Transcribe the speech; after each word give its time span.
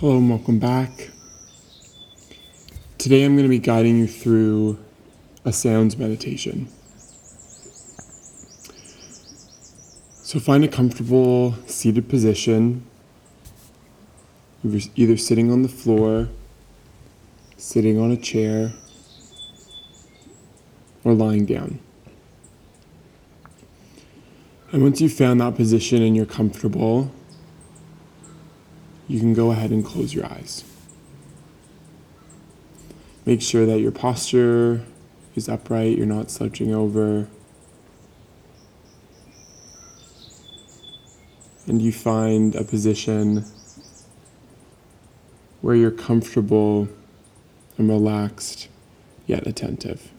Hello 0.00 0.16
and 0.16 0.30
welcome 0.30 0.60
back. 0.60 1.10
Today 2.98 3.24
I'm 3.24 3.34
going 3.34 3.42
to 3.42 3.48
be 3.48 3.58
guiding 3.58 3.98
you 3.98 4.06
through 4.06 4.78
a 5.44 5.52
sounds 5.52 5.96
meditation. 5.96 6.68
So 10.22 10.38
find 10.38 10.62
a 10.62 10.68
comfortable 10.68 11.54
seated 11.66 12.08
position, 12.08 12.86
either 14.94 15.16
sitting 15.16 15.50
on 15.50 15.62
the 15.62 15.68
floor, 15.68 16.28
sitting 17.56 17.98
on 17.98 18.12
a 18.12 18.16
chair, 18.16 18.74
or 21.02 21.12
lying 21.12 21.44
down. 21.44 21.80
And 24.70 24.84
once 24.84 25.00
you've 25.00 25.12
found 25.12 25.40
that 25.40 25.56
position 25.56 26.02
and 26.02 26.14
you're 26.14 26.24
comfortable, 26.24 27.10
you 29.08 29.18
can 29.18 29.32
go 29.32 29.50
ahead 29.50 29.70
and 29.70 29.84
close 29.84 30.12
your 30.14 30.26
eyes. 30.26 30.64
Make 33.24 33.42
sure 33.42 33.66
that 33.66 33.80
your 33.80 33.90
posture 33.90 34.84
is 35.34 35.48
upright, 35.48 35.96
you're 35.96 36.06
not 36.06 36.30
slouching 36.30 36.74
over. 36.74 37.26
And 41.66 41.82
you 41.82 41.92
find 41.92 42.54
a 42.54 42.64
position 42.64 43.44
where 45.60 45.74
you're 45.74 45.90
comfortable 45.90 46.88
and 47.76 47.88
relaxed, 47.88 48.68
yet 49.26 49.46
attentive. 49.46 50.10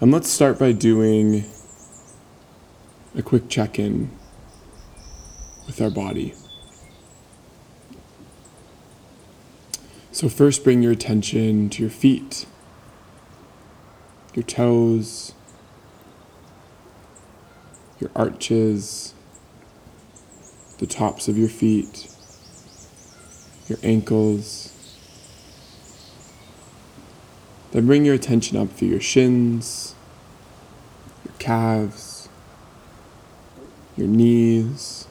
And 0.00 0.12
let's 0.12 0.28
start 0.28 0.58
by 0.58 0.72
doing 0.72 1.44
a 3.16 3.22
quick 3.22 3.48
check 3.48 3.78
in 3.78 4.10
with 5.66 5.80
our 5.80 5.90
body. 5.90 6.34
So, 10.10 10.28
first, 10.28 10.62
bring 10.62 10.82
your 10.82 10.92
attention 10.92 11.70
to 11.70 11.82
your 11.82 11.90
feet, 11.90 12.46
your 14.34 14.44
toes, 14.44 15.34
your 17.98 18.10
arches, 18.14 19.14
the 20.78 20.86
tops 20.86 21.26
of 21.28 21.36
your 21.36 21.48
feet, 21.48 22.08
your 23.68 23.78
ankles. 23.82 24.70
Then 27.72 27.86
bring 27.86 28.04
your 28.04 28.14
attention 28.14 28.56
up 28.56 28.70
through 28.70 28.88
your 28.88 29.00
shins, 29.00 29.96
your 31.24 31.34
calves, 31.40 32.13
your 33.96 34.08
knees, 34.08 35.06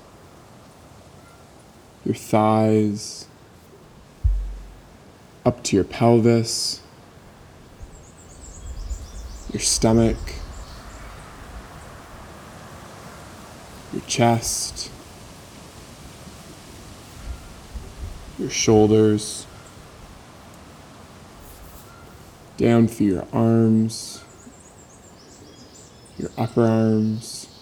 your 2.05 2.15
thighs, 2.15 3.27
up 5.45 5.63
to 5.63 5.75
your 5.75 5.85
pelvis, 5.85 6.81
your 9.51 9.61
stomach, 9.61 10.17
your 13.93 14.01
chest, 14.01 14.91
your 18.37 18.49
shoulders, 18.49 19.45
down 22.57 22.87
through 22.87 23.07
your 23.07 23.27
arms, 23.31 24.23
your 26.17 26.29
upper 26.37 26.65
arms 26.65 27.52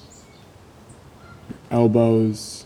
elbows, 1.71 2.65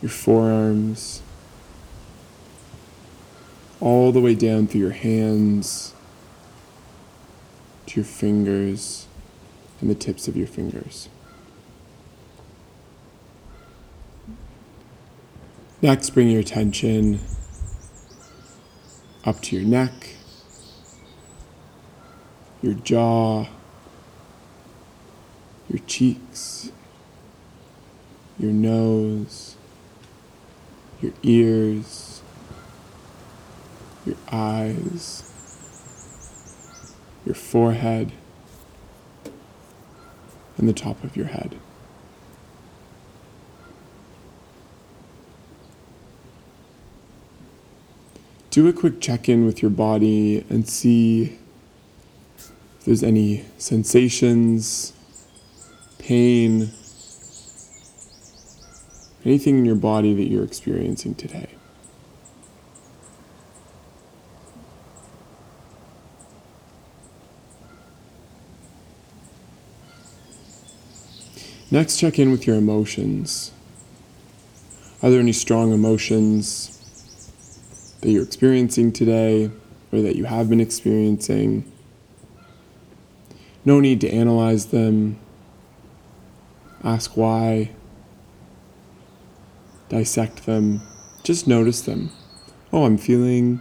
your 0.00 0.10
forearms, 0.10 1.20
all 3.80 4.12
the 4.12 4.20
way 4.20 4.34
down 4.34 4.66
through 4.66 4.80
your 4.80 4.90
hands 4.90 5.94
to 7.86 8.00
your 8.00 8.04
fingers 8.04 9.06
and 9.80 9.90
the 9.90 9.94
tips 9.94 10.28
of 10.28 10.36
your 10.36 10.46
fingers. 10.46 11.08
Next, 15.80 16.10
bring 16.10 16.28
your 16.28 16.40
attention 16.40 17.20
up 19.24 19.40
to 19.42 19.56
your 19.56 19.64
neck, 19.64 20.16
your 22.62 22.74
jaw, 22.74 23.46
your 25.68 25.80
cheeks, 25.86 26.70
your 28.38 28.52
nose, 28.52 29.56
your 31.00 31.12
ears, 31.22 32.22
your 34.06 34.16
eyes, 34.32 35.30
your 37.26 37.34
forehead, 37.34 38.12
and 40.56 40.68
the 40.68 40.72
top 40.72 41.04
of 41.04 41.16
your 41.16 41.26
head. 41.26 41.56
Do 48.50 48.66
a 48.66 48.72
quick 48.72 49.00
check 49.00 49.28
in 49.28 49.44
with 49.44 49.62
your 49.62 49.70
body 49.70 50.44
and 50.48 50.66
see 50.66 51.38
if 52.38 52.84
there's 52.86 53.02
any 53.02 53.44
sensations 53.58 54.94
pain, 55.98 56.70
anything 59.24 59.58
in 59.58 59.64
your 59.64 59.76
body 59.76 60.14
that 60.14 60.24
you're 60.24 60.44
experiencing 60.44 61.14
today. 61.14 61.48
Next, 71.70 71.98
check 71.98 72.18
in 72.18 72.30
with 72.30 72.46
your 72.46 72.56
emotions. 72.56 73.52
Are 75.02 75.10
there 75.10 75.20
any 75.20 75.32
strong 75.32 75.72
emotions 75.72 76.74
that 78.00 78.10
you're 78.10 78.22
experiencing 78.22 78.90
today 78.90 79.50
or 79.92 80.00
that 80.00 80.16
you 80.16 80.24
have 80.24 80.48
been 80.48 80.60
experiencing? 80.60 81.70
No 83.66 83.80
need 83.80 84.00
to 84.00 84.10
analyze 84.10 84.66
them 84.66 85.18
ask 86.94 87.16
why, 87.16 87.70
dissect 89.88 90.46
them, 90.46 90.82
just 91.22 91.46
notice 91.46 91.80
them. 91.82 92.10
Oh, 92.72 92.84
I'm 92.84 92.98
feeling 92.98 93.60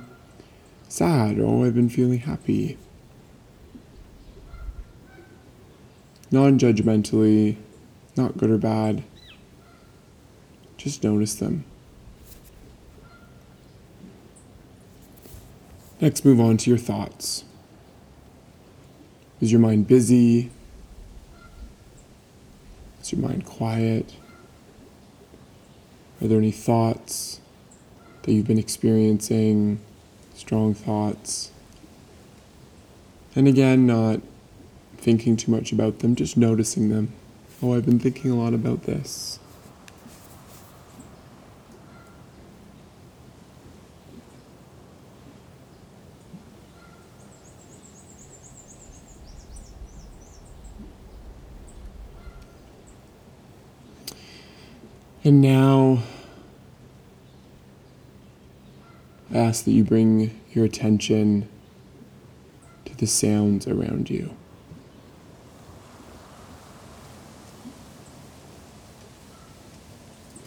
sad. 0.90 1.40
Oh, 1.40 1.64
I've 1.64 1.76
been 1.76 1.90
feeling 1.90 2.20
happy. 2.20 2.78
Non 6.32 6.60
judgmentally, 6.60 7.56
not 8.16 8.38
good 8.38 8.50
or 8.50 8.58
bad. 8.58 9.04
Just 10.76 11.04
notice 11.04 11.36
them. 11.36 11.64
Next, 16.00 16.24
move 16.26 16.40
on 16.40 16.58
to 16.58 16.70
your 16.70 16.78
thoughts. 16.78 17.44
Is 19.42 19.52
your 19.52 19.62
mind 19.62 19.88
busy? 19.88 20.52
Is 23.08 23.14
your 23.14 23.22
mind 23.22 23.46
quiet? 23.46 24.16
Are 26.22 26.28
there 26.28 26.40
any 26.40 26.52
thoughts 26.52 27.40
that 28.24 28.34
you've 28.34 28.48
been 28.48 28.60
experiencing? 28.60 29.80
Strong 30.36 30.74
thoughts? 30.74 31.52
And 33.34 33.48
again, 33.48 33.88
not 33.88 34.20
thinking 34.98 35.38
too 35.38 35.52
much 35.52 35.72
about 35.72 36.00
them, 36.00 36.18
just 36.18 36.36
noticing 36.36 36.90
them. 36.90 37.14
Oh, 37.64 37.76
I've 37.76 37.86
been 37.86 37.98
thinking 37.98 38.30
a 38.30 38.36
lot 38.36 38.54
about 38.54 38.84
this. 38.84 39.40
And 55.28 55.42
now 55.42 56.04
I 59.30 59.40
ask 59.40 59.66
that 59.66 59.72
you 59.72 59.84
bring 59.84 60.40
your 60.54 60.64
attention 60.64 61.50
to 62.86 62.96
the 62.96 63.08
sounds 63.08 63.68
around 63.68 64.10
you. 64.10 64.34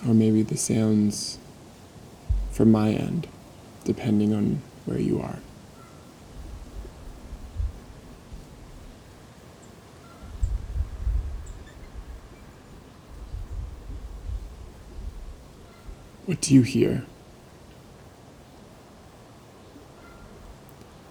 Or 0.08 0.14
maybe 0.14 0.42
the 0.42 0.56
sounds 0.56 1.36
from 2.50 2.72
my 2.72 2.92
end, 2.92 3.28
depending 3.84 4.32
on 4.32 4.62
where 4.86 4.98
you 4.98 5.20
are. 5.20 5.40
What 16.30 16.40
do 16.42 16.54
you 16.54 16.62
hear? 16.62 17.02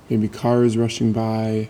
Maybe 0.10 0.30
cars 0.30 0.77
rushing 0.77 1.12
by. 1.12 1.68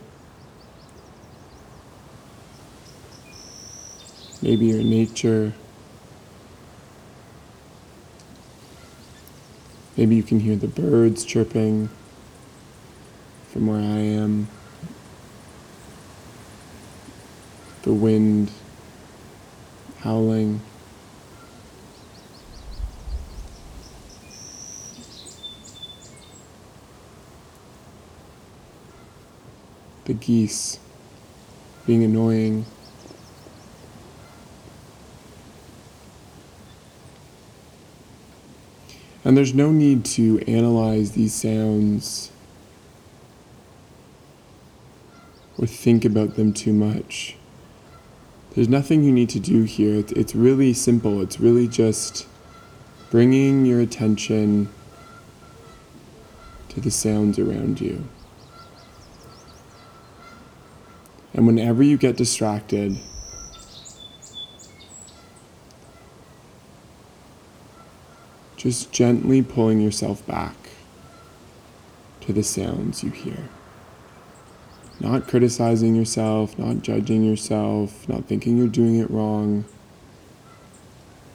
Maybe 4.43 4.67
your 4.67 4.83
nature. 4.83 5.53
Maybe 9.97 10.15
you 10.15 10.21
can 10.21 10.41
hear 10.41 10.55
the 10.55 10.67
birds 10.67 11.25
chirping 11.25 11.89
from 13.47 13.65
where 13.65 13.79
I 13.79 13.97
am. 13.97 14.47
The 17.81 17.93
wind 17.93 18.51
howling. 20.01 20.61
The 30.09 30.15
geese 30.15 30.79
being 31.85 32.03
annoying. 32.03 32.65
And 39.23 39.37
there's 39.37 39.53
no 39.53 39.71
need 39.71 40.03
to 40.05 40.39
analyze 40.47 41.11
these 41.11 41.35
sounds 41.35 42.31
or 45.59 45.67
think 45.67 46.03
about 46.03 46.37
them 46.37 46.53
too 46.53 46.73
much. 46.73 47.35
There's 48.55 48.67
nothing 48.67 49.03
you 49.03 49.11
need 49.11 49.29
to 49.29 49.39
do 49.39 49.61
here. 49.61 50.03
It's 50.15 50.33
really 50.33 50.73
simple. 50.73 51.21
It's 51.21 51.39
really 51.39 51.67
just 51.67 52.25
bringing 53.11 53.63
your 53.63 53.79
attention 53.79 54.69
to 56.69 56.81
the 56.81 56.89
sounds 56.89 57.37
around 57.37 57.79
you. 57.79 58.07
And 61.39 61.47
whenever 61.47 61.81
you 61.81 61.95
get 61.95 62.17
distracted, 62.17 62.97
just 68.57 68.91
gently 68.91 69.41
pulling 69.41 69.79
yourself 69.79 70.27
back 70.27 70.57
to 72.19 72.33
the 72.33 72.43
sounds 72.43 73.05
you 73.05 73.11
hear. 73.11 73.47
Not 74.99 75.29
criticizing 75.29 75.95
yourself, 75.95 76.59
not 76.59 76.81
judging 76.81 77.23
yourself, 77.23 78.09
not 78.09 78.25
thinking 78.25 78.57
you're 78.57 78.67
doing 78.67 78.99
it 78.99 79.09
wrong. 79.09 79.63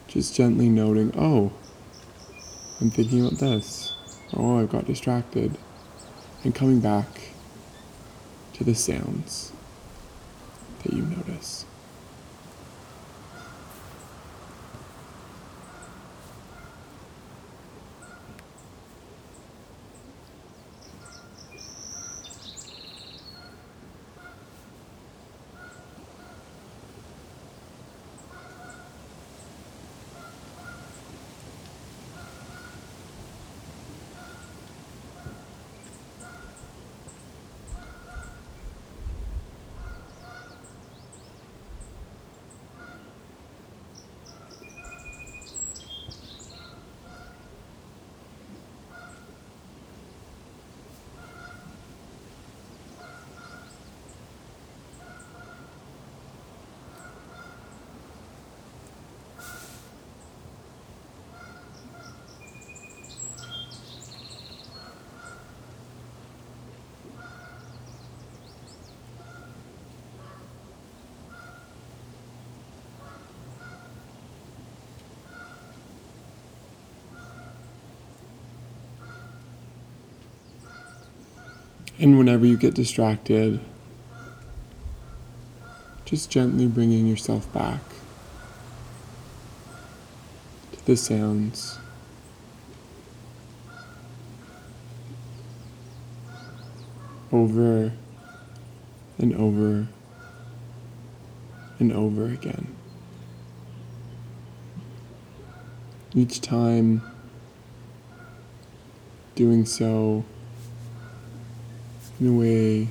Just 0.07 0.37
gently 0.37 0.69
noting, 0.69 1.15
oh, 1.17 1.51
I'm 2.79 2.91
thinking 2.91 3.25
about 3.25 3.39
this. 3.39 3.95
Oh, 4.35 4.61
I've 4.61 4.69
got 4.69 4.85
distracted. 4.85 5.57
And 6.45 6.55
coming 6.55 6.81
back 6.81 7.09
to 8.53 8.65
the 8.65 8.75
sounds 8.75 9.54
that 10.85 10.93
you 10.93 11.03
And 81.99 82.19
whenever 82.19 82.45
you 82.45 82.57
get 82.57 82.75
distracted, 82.75 83.61
just 86.05 86.31
gently 86.31 86.67
bringing 86.67 87.07
yourself 87.07 87.51
back 87.53 87.81
to 90.73 90.87
the 90.87 90.97
sounds. 90.97 91.79
Over 97.33 97.93
and 99.19 99.35
over 99.35 99.89
and 101.79 101.93
over 101.93 102.27
again. 102.27 102.77
Each 106.15 106.41
time 106.41 107.03
doing 109.35 109.67
so 109.67 110.25
in 112.21 112.29
a 112.29 112.33
way 112.33 112.89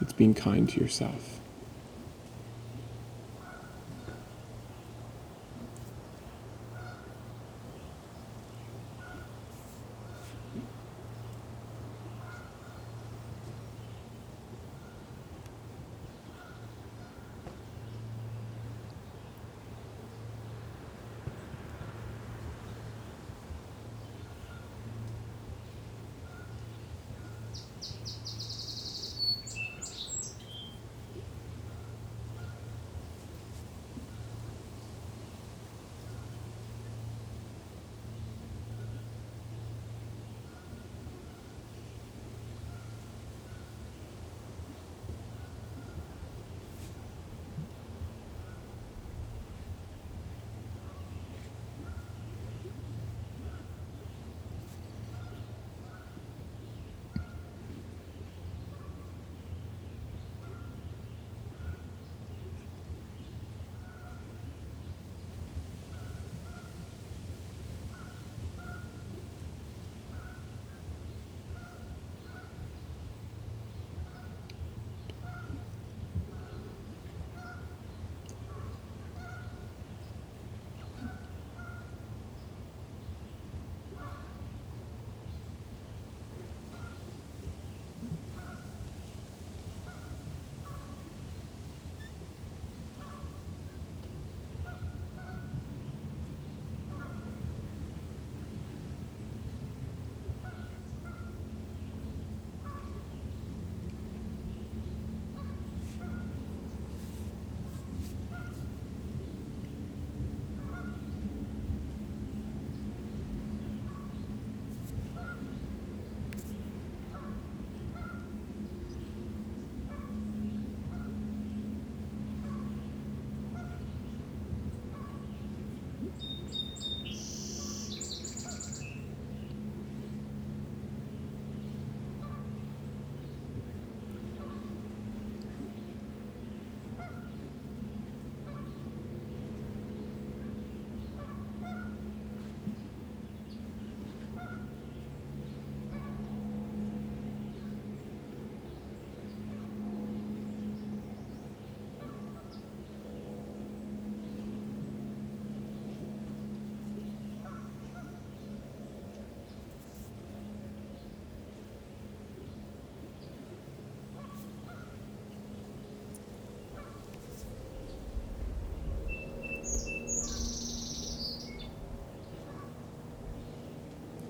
it's 0.00 0.12
being 0.12 0.34
kind 0.34 0.68
to 0.68 0.80
yourself. 0.80 1.41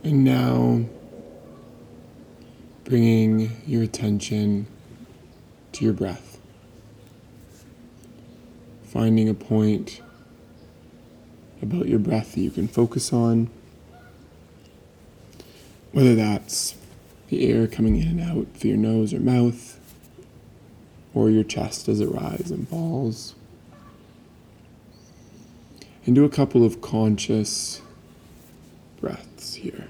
And 0.05 0.25
now, 0.25 0.85
bringing 2.83 3.63
your 3.67 3.85
attention 3.85 4.67
to 5.71 5.85
your 5.85 5.95
breath, 5.95 6.41
finding 8.83 9.29
a 9.29 9.35
point 9.35 10.01
about 11.63 11.87
your 11.87 12.01
breath 12.01 12.35
that 12.35 12.41
you 12.41 12.51
can 12.51 12.67
focus 12.67 13.13
on, 13.13 13.49
whether 15.93 16.17
that's 16.17 16.75
the 17.29 17.49
air 17.49 17.69
coming 17.69 17.97
in 17.97 18.09
and 18.09 18.21
out 18.21 18.49
through 18.55 18.71
your 18.71 18.79
nose 18.79 19.15
or 19.15 19.21
mouth, 19.21 19.79
or 21.15 21.31
your 21.31 21.45
chest 21.45 21.89
as 21.89 22.01
it 22.01 22.07
rises 22.07 22.51
and 22.51 22.69
falls. 22.69 23.37
And 26.05 26.17
do 26.17 26.25
a 26.25 26.29
couple 26.29 26.65
of 26.65 26.81
conscious 26.81 27.82
breaths 29.03 29.55
here. 29.55 29.89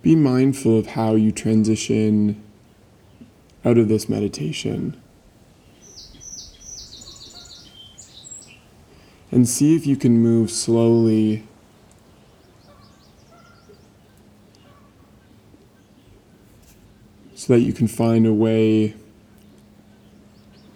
Be 0.00 0.16
mindful 0.16 0.78
of 0.78 0.86
how 0.86 1.14
you 1.14 1.30
transition 1.30 2.42
out 3.64 3.76
of 3.76 3.88
this 3.88 4.08
meditation. 4.08 4.98
And 9.30 9.46
see 9.46 9.76
if 9.76 9.86
you 9.86 9.96
can 9.96 10.22
move 10.22 10.50
slowly 10.50 11.47
so 17.48 17.54
that 17.54 17.60
you 17.60 17.72
can 17.72 17.88
find 17.88 18.26
a 18.26 18.34
way 18.34 18.94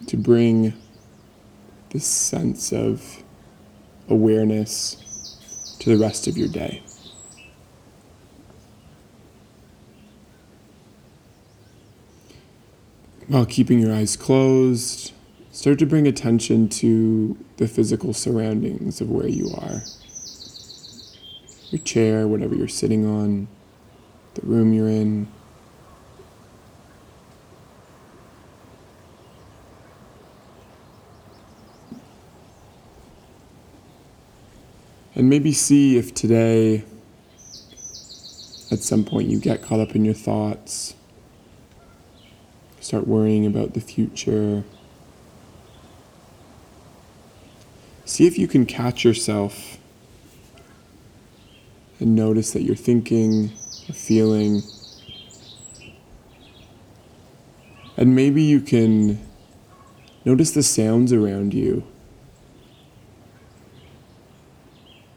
to 0.07 0.17
bring 0.17 0.73
this 1.91 2.03
sense 2.03 2.73
of 2.73 3.21
awareness 4.09 5.77
to 5.77 5.95
the 5.95 6.03
rest 6.03 6.25
of 6.25 6.35
your 6.35 6.47
day. 6.47 6.81
While 13.27 13.45
keeping 13.45 13.77
your 13.77 13.93
eyes 13.93 14.17
closed, 14.17 15.13
start 15.51 15.77
to 15.77 15.85
bring 15.85 16.07
attention 16.07 16.69
to 16.69 17.37
the 17.57 17.67
physical 17.67 18.13
surroundings 18.15 18.99
of 18.99 19.11
where 19.11 19.27
you 19.27 19.53
are. 19.55 19.83
Your 21.69 21.83
chair, 21.83 22.27
whatever 22.27 22.55
you're 22.55 22.67
sitting 22.67 23.05
on, 23.05 23.47
the 24.33 24.41
room 24.41 24.73
you're 24.73 24.89
in. 24.89 25.27
And 35.15 35.29
maybe 35.29 35.53
see 35.53 35.97
if 35.97 36.13
today, 36.13 36.83
at 38.71 38.79
some 38.79 39.03
point, 39.03 39.29
you 39.29 39.39
get 39.39 39.61
caught 39.61 39.79
up 39.79 39.95
in 39.95 40.03
your 40.03 40.15
thoughts 40.15 40.95
start 42.83 43.07
worrying 43.07 43.45
about 43.45 43.73
the 43.73 43.79
future. 43.79 44.63
See 48.05 48.27
if 48.27 48.37
you 48.37 48.47
can 48.47 48.65
catch 48.65 49.05
yourself 49.05 49.77
and 51.99 52.15
notice 52.15 52.51
that 52.51 52.63
you're 52.63 52.75
thinking 52.75 53.53
or 53.87 53.93
feeling. 53.93 54.61
And 57.95 58.15
maybe 58.15 58.43
you 58.43 58.59
can 58.59 59.25
notice 60.25 60.51
the 60.51 60.63
sounds 60.63 61.13
around 61.13 61.53
you 61.53 61.87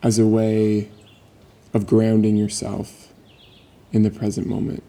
as 0.03 0.19
a 0.19 0.27
way 0.27 0.91
of 1.75 1.87
grounding 1.87 2.37
yourself 2.37 3.13
in 3.93 4.03
the 4.03 4.11
present 4.11 4.47
moment. 4.47 4.83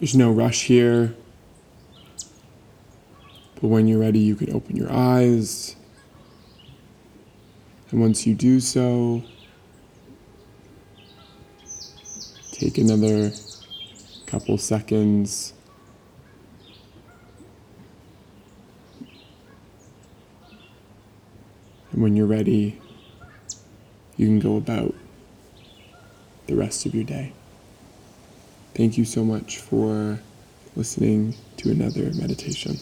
There's 0.00 0.16
no 0.16 0.32
rush 0.32 0.64
here. 0.64 1.14
But 3.56 3.68
when 3.68 3.86
you're 3.86 3.98
ready, 3.98 4.18
you 4.18 4.34
can 4.34 4.50
open 4.54 4.74
your 4.74 4.90
eyes. 4.90 5.76
And 7.90 8.00
once 8.00 8.26
you 8.26 8.34
do 8.34 8.60
so, 8.60 9.22
take 12.52 12.78
another 12.78 13.32
couple 14.24 14.56
seconds. 14.56 15.52
When 22.00 22.16
you're 22.16 22.26
ready, 22.26 22.80
you 24.16 24.26
can 24.26 24.38
go 24.38 24.56
about 24.56 24.94
the 26.46 26.54
rest 26.54 26.86
of 26.86 26.94
your 26.94 27.04
day. 27.04 27.32
Thank 28.74 28.98
you 28.98 29.04
so 29.04 29.24
much 29.24 29.58
for 29.58 30.20
listening 30.76 31.34
to 31.58 31.70
another 31.70 32.12
meditation. 32.14 32.78